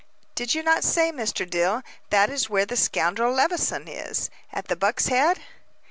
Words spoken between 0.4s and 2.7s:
you not say, Mr. Dill, that was where